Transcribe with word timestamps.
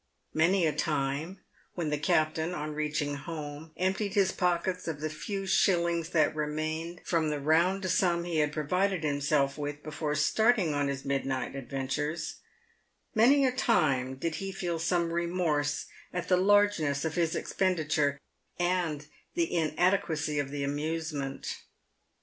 Many 0.33 0.65
a 0.65 0.73
time, 0.73 1.41
when 1.75 1.91
the 1.91 1.97
captain, 1.99 2.55
on 2.55 2.73
reaching 2.73 3.17
home, 3.17 3.71
emptied 3.77 4.15
his 4.15 4.31
pockets 4.31 4.87
of 4.87 4.99
the 4.99 5.11
few 5.11 5.45
shillings 5.45 6.09
that 6.09 6.35
remained 6.35 7.01
from 7.05 7.29
the 7.29 7.39
round 7.39 7.87
sum 7.87 8.23
he 8.23 8.37
had 8.39 8.51
provided 8.51 9.03
himself 9.03 9.59
with 9.59 9.83
before 9.83 10.15
starting 10.15 10.73
on 10.73 10.87
his 10.87 11.05
mid 11.05 11.23
night 11.23 11.55
adventures— 11.55 12.37
many 13.21 13.45
a 13.45 13.51
time 13.51 14.15
did 14.15 14.37
he 14.41 14.51
feel 14.51 14.79
some 14.79 15.13
remorse 15.13 15.85
at 16.11 16.29
the 16.29 16.35
largeness 16.37 17.05
of 17.05 17.13
his 17.13 17.35
expenditure, 17.35 18.19
and 18.57 19.05
the 19.35 19.53
inadequacy 19.55 20.39
of 20.39 20.49
the 20.49 20.63
amusement. 20.63 21.57